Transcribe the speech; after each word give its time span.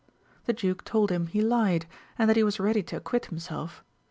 The 0.47 0.53
duke 0.53 0.83
told 0.83 1.11
him 1.11 1.27
he 1.27 1.41
lied, 1.43 1.85
and 2.17 2.27
that 2.27 2.35
he 2.35 2.41
was 2.43 2.59
ready 2.59 2.81
to 2.81 2.97
acquit 2.97 3.27
him 3.27 3.37
self. 3.37 3.83